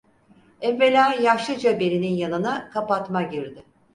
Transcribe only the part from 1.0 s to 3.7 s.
yaşlıca birinin yanına kapatma girdi.